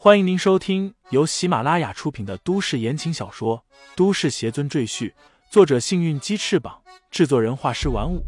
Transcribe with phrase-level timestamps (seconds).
[0.00, 3.58] 欢迎您收听由喜马拉雅出品的都市言情小说
[3.96, 5.10] 《都市邪尊赘婿》，
[5.50, 8.24] 作者：幸运鸡翅膀，制作人：画师玩五。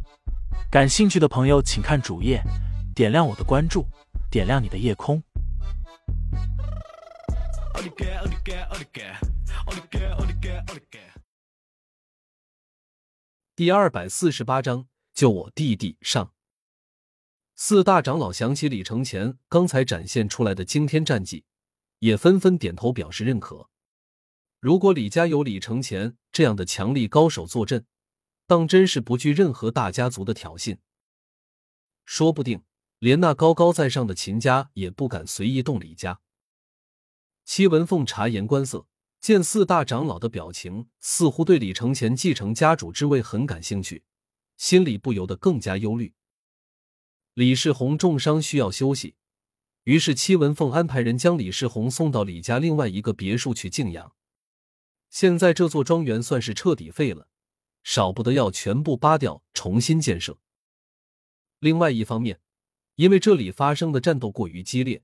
[0.68, 2.42] 感兴趣的朋友，请看主页，
[2.92, 3.86] 点亮我的关注，
[4.32, 5.22] 点亮你的夜空。
[13.54, 16.32] 第二百四十八章，救我弟弟上。
[17.54, 21.44] 四大长老想起李承前刚才展现出来的惊天战绩。
[22.00, 23.70] 也纷纷点头表示认可。
[24.58, 27.86] 如果李家有李承前这样的强力高手坐镇，
[28.46, 30.76] 当真是不惧任何大家族的挑衅。
[32.04, 32.62] 说不定
[32.98, 36.20] 连那高高在上的秦家也不敢随意动李家。
[37.44, 38.86] 戚文凤察言观色，
[39.20, 44.04] 见四大长老的表情似乎对李承前继承家主之位很感兴趣，
[44.56, 46.14] 心里不由得更加忧虑。
[47.34, 49.14] 李世宏重伤，需要休息。
[49.84, 54.14] 于是，戚文凤安排人将李世宏送到李家另外一个别墅去静养。
[55.08, 57.28] 现在这座庄园算是彻底废了，
[57.82, 60.38] 少不得要全部扒掉，重新建设。
[61.58, 62.40] 另外一方面，
[62.96, 65.02] 因为这里发生的战斗过于激烈，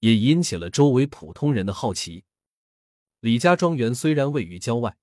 [0.00, 2.24] 也引起了周围普通人的好奇。
[3.20, 4.96] 李家庄园虽然位于郊外，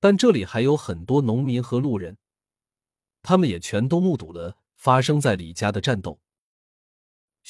[0.00, 2.18] 但这里还有很多农民和路人，
[3.22, 6.20] 他们也全都目睹了发生在李家的战斗。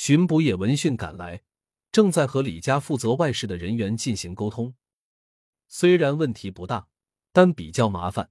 [0.00, 1.42] 巡捕也闻讯赶来，
[1.91, 4.77] 正在和李家负责外事的人员进行沟通。
[5.66, 6.86] 虽然问题不大，
[7.32, 8.30] 但比较麻烦，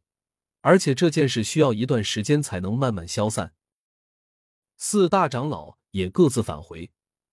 [0.62, 3.54] 而且这件事需要一段时间才能慢慢消散。
[4.78, 6.90] 四大长老也各自返回。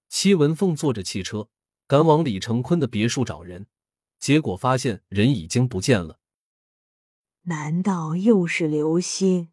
[0.09, 1.49] 戚文凤坐着汽车
[1.87, 3.69] 赶往李成坤的别墅找人，
[4.19, 6.19] 结果发现人已经不见了。
[7.43, 9.53] 难道又是刘星？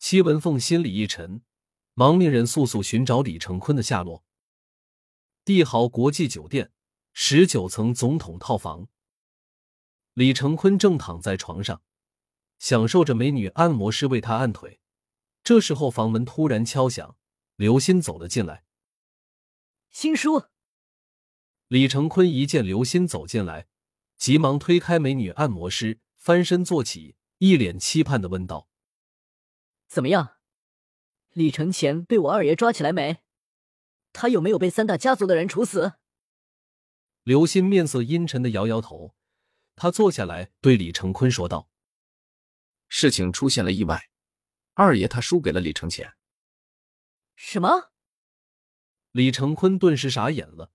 [0.00, 1.42] 戚文凤心里一沉。
[1.94, 4.24] 忙命人速速寻找李成坤的下落。
[5.44, 6.72] 帝豪国际酒店
[7.12, 8.88] 十九层总统套房，
[10.14, 11.82] 李成坤正躺在床上，
[12.58, 14.80] 享受着美女按摩师为他按腿。
[15.44, 17.16] 这时候，房门突然敲响，
[17.56, 18.64] 刘鑫走了进来。
[19.90, 20.46] 新叔，
[21.68, 23.68] 李成坤一见刘鑫走进来，
[24.16, 28.68] 急忙推开美女按摩师，翻身坐起，一脸期盼的问道
[29.86, 30.33] ：“怎么样？”
[31.34, 33.18] 李承前被我二爷抓起来没？
[34.12, 35.94] 他有没有被三大家族的人处死？
[37.24, 39.16] 刘鑫面色阴沉的摇摇头，
[39.74, 41.68] 他坐下来对李承坤说道
[42.88, 44.10] ：“事情出现了意外，
[44.74, 46.14] 二爷他输给了李承前。”
[47.34, 47.90] 什么？
[49.10, 50.70] 李承坤顿时傻眼了，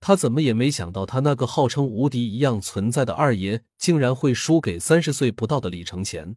[0.00, 6.36] 他怎么也没想到，他那个号称无敌一样存在的二爷，竟然会输给三十岁不到的李承前。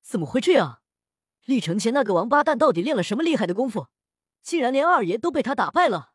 [0.00, 0.79] 怎么会这样？
[1.50, 3.88] 李承前那个王八蛋到底练了什么厉害的功夫，
[4.40, 6.12] 竟然连二爷都被他打败了？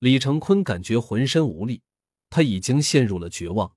[0.00, 1.80] 李成坤感觉浑身无力，
[2.28, 3.74] 他已经陷入了绝望。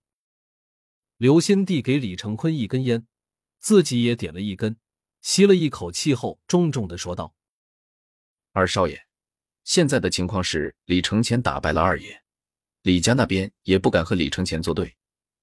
[1.16, 3.08] 刘鑫递给李成坤一根烟，
[3.60, 4.76] 自己也点了一根，
[5.22, 7.34] 吸了一口气后，重重的说道
[8.52, 9.08] ：“二少爷，
[9.64, 12.22] 现在的情况是李承前打败了二爷，
[12.82, 14.98] 李家那边也不敢和李承前作对。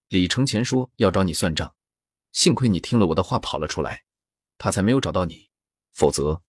[0.08, 1.74] 李承前说要找你算账，
[2.32, 4.04] 幸亏你听了我的话跑了出来。”
[4.62, 5.50] 他才没有找到你，
[5.90, 6.40] 否则，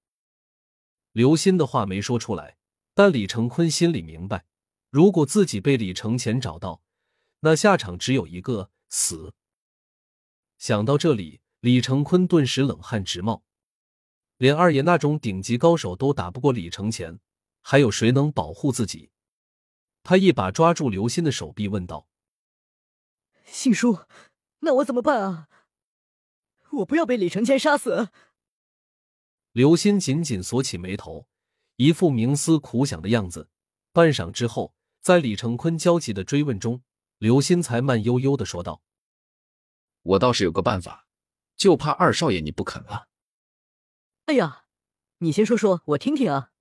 [1.13, 2.57] 刘鑫的话没说出来，
[2.93, 4.45] 但李成坤心里明白，
[4.91, 6.83] 如果自己被李承前找到，
[7.39, 9.33] 那下场只有一个死。
[10.59, 13.43] 想到这里，李成坤顿时冷汗直冒，
[14.37, 17.19] 连二爷那种顶级高手都打不过李承前，
[17.63, 19.09] 还有谁能保护自己？
[20.03, 22.07] 他一把抓住刘鑫的手臂，问道
[23.43, 24.01] ：“信叔，
[24.59, 25.47] 那我怎么办啊？”
[26.77, 28.09] 我不要被李承前杀死。
[29.51, 31.27] 刘鑫紧紧锁起眉头，
[31.75, 33.49] 一副冥思苦想的样子。
[33.91, 36.81] 半晌之后，在李承坤焦急的追问中，
[37.19, 38.81] 刘鑫才慢悠悠的说道
[40.01, 41.07] ：“我倒是有个办法，
[41.55, 43.07] 就怕二少爷你不肯了。”
[44.25, 44.65] 哎呀，
[45.19, 46.51] 你先说说，我听听啊。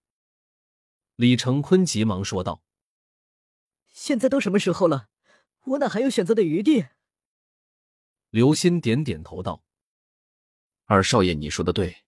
[1.16, 2.62] 李承坤急忙说道
[3.94, 5.08] ：“现在都什么时候了，
[5.64, 6.88] 我哪还有选择的余地？”
[8.28, 9.64] 刘鑫点点头道。
[10.84, 12.04] 二少爷，你说的对，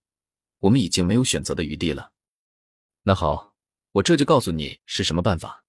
[0.59, 2.11] 我们已经没有选择的余地了。
[3.03, 3.55] 那好，
[3.93, 5.63] 我这就告诉你是什么办法。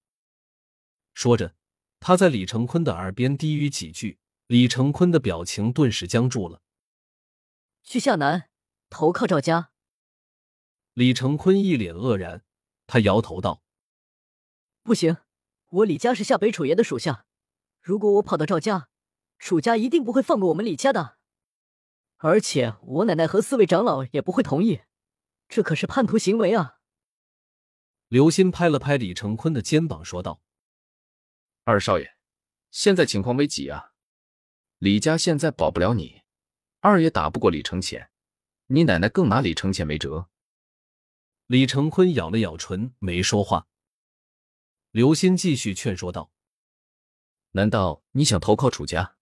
[1.14, 1.54] 说着，
[2.00, 6.60] 他在李成坤的耳边低语几句，李成坤的表情顿时僵住了。
[7.82, 8.50] 去向南，
[8.90, 9.70] 投靠赵家。
[10.92, 12.44] 李成坤一脸愕然，
[12.86, 13.62] 他摇头道
[14.82, 15.16] ：“不行，
[15.68, 17.26] 我李家是下北楚爷的属下，
[17.80, 18.88] 如果我跑到赵家，
[19.38, 21.15] 楚家一定不会放过我们李家的。”
[22.18, 24.82] 而且我奶奶和四位长老也不会同意，
[25.48, 26.80] 这可是叛徒行为啊！
[28.08, 30.40] 刘鑫拍了拍李成坤的肩膀，说道
[31.64, 32.16] ：“二少爷，
[32.70, 33.92] 现在情况危急啊！
[34.78, 36.22] 李家现在保不了你，
[36.80, 38.10] 二爷打不过李承前，
[38.66, 40.28] 你奶奶更拿李承前没辙。”
[41.46, 43.68] 李成坤咬了咬唇，没说话。
[44.90, 46.32] 刘鑫继续劝说道
[47.52, 49.16] ：“难道你想投靠楚家？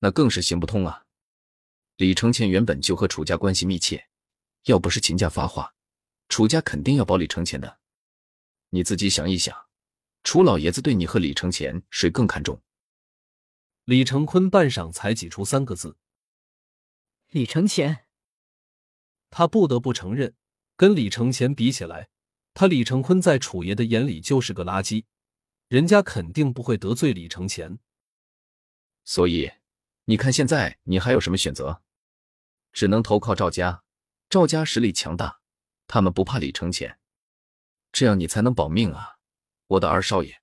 [0.00, 1.06] 那更是行不通啊！
[2.02, 4.08] 李承前原本就和楚家关系密切，
[4.64, 5.72] 要不是秦家发话，
[6.28, 7.78] 楚家肯定要保李承前的。”
[8.70, 9.56] 你自己想一想，
[10.24, 12.60] 楚老爷子对你和李承前谁更看重？
[13.84, 15.96] 李成坤半晌才挤出三个字
[17.30, 18.06] ：“李承前。”
[19.30, 20.34] 他不得不承认，
[20.74, 22.08] 跟李承前比起来，
[22.52, 25.04] 他李成坤在楚爷的眼里就是个垃圾，
[25.68, 27.78] 人家肯定不会得罪李承前。
[29.04, 29.52] 所以，
[30.06, 31.80] 你看现在你还有什么选择？
[32.72, 33.84] 只能投靠赵家，
[34.28, 35.40] 赵家实力强大，
[35.86, 36.98] 他们不怕李承前。
[37.92, 39.18] 这样你才能保命啊，
[39.66, 40.42] 我的二少爷。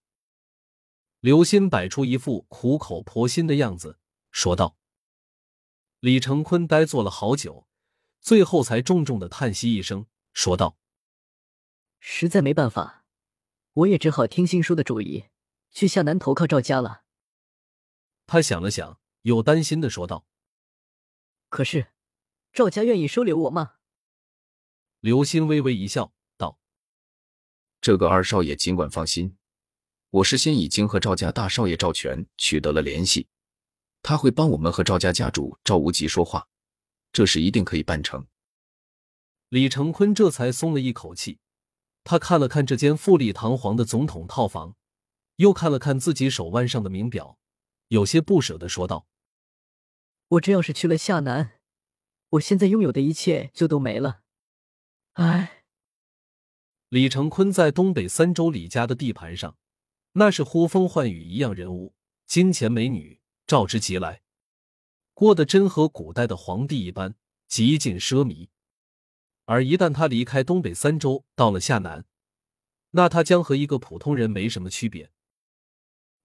[1.19, 3.99] 刘鑫摆出一副苦口婆心的样子，
[4.31, 4.77] 说道。
[5.99, 7.67] 李成坤呆坐了好久，
[8.21, 10.77] 最后才重重的叹息一声，说道
[11.99, 13.03] ：“实在没办法，
[13.73, 15.25] 我也只好听新叔的主意，
[15.71, 17.03] 去下南投靠赵家了。”
[18.25, 20.25] 他想了想，又担心的说道
[21.49, 21.91] ：“可是，
[22.51, 23.75] 赵家愿意收留我吗？”
[25.01, 26.13] 刘鑫微微一笑。
[26.37, 26.57] 道
[27.81, 29.37] 这个二少爷尽管放心，
[30.09, 33.27] 我事先已经和赵家大少爷赵全取得了联系，
[34.01, 36.47] 他会帮我们和赵家家主赵无极说话，
[37.11, 38.25] 这事一定可以办成。
[39.49, 41.39] 李成坤这才松了一口气，
[42.03, 44.75] 他看了看这间富丽堂皇的总统套房，
[45.37, 47.37] 又看了看自己手腕上的名表，
[47.87, 49.07] 有些不舍的说道
[50.29, 51.58] ：“我这要是去了下南，
[52.29, 54.21] 我现在拥有的一切就都没了，
[55.13, 55.63] 唉。”
[56.89, 59.57] 李成坤在东北三州李家的地盘上，
[60.13, 61.93] 那是呼风唤雨一样人物，
[62.25, 64.23] 金钱美女召之即来，
[65.13, 67.13] 过得真和古代的皇帝一般，
[67.47, 68.49] 极尽奢靡。
[69.45, 72.05] 而一旦他离开东北三州，到了夏南，
[72.91, 75.11] 那他将和一个普通人没什么区别。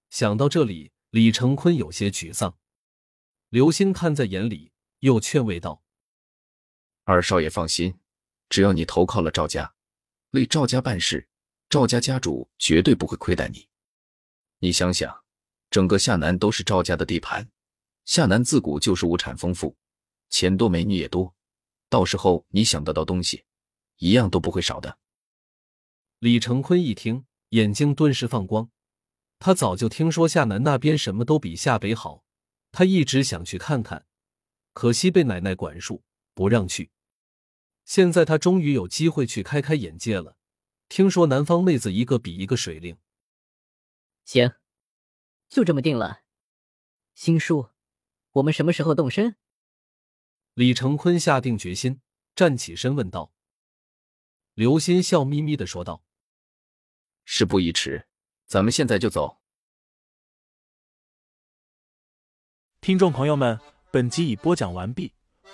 [0.09, 2.59] 想到这里，李成坤有些沮丧。
[3.51, 5.84] 刘星看在眼里，又劝慰道
[7.05, 7.99] ：“二少爷放心，
[8.49, 9.75] 只要你投靠了赵家。”
[10.33, 11.29] 为赵家办事，
[11.69, 13.69] 赵家家主绝对不会亏待你。
[14.59, 15.23] 你想想，
[15.71, 17.49] 整个夏南都是赵家的地盘，
[18.05, 19.77] 夏南自古就是物产丰富，
[20.31, 21.33] 钱多美女也多，
[21.89, 23.45] 到时候你想得到东西，
[23.99, 24.99] 一样都不会少的。
[26.19, 28.71] 李成坤一听，眼睛顿时放光。
[29.39, 32.25] 他早就听说夏南那边什么都比夏北好，
[32.73, 34.07] 他一直想去看看，
[34.73, 36.03] 可惜被奶奶管束，
[36.35, 36.91] 不让去。
[37.85, 40.37] 现在他终于有机会去开开眼界了。
[40.89, 42.99] 听说南方妹子一个比一个水灵，
[44.25, 44.55] 行，
[45.49, 46.23] 就这么定了。
[47.15, 47.71] 新叔，
[48.33, 49.37] 我们什么时候动身？
[50.53, 52.01] 李成坤下定决心，
[52.37, 53.33] 站起身问道。
[54.53, 56.05] 刘鑫笑眯眯的说道
[57.25, 58.07] ：“事不宜迟，
[58.47, 59.41] 咱们现在就走。”
[62.81, 63.59] 听众朋友们，
[63.91, 65.15] 本集已播讲完毕，